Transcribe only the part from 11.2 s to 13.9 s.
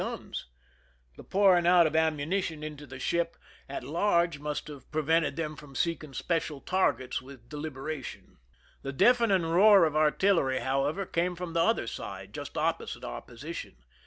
from the other side, just opposite our position.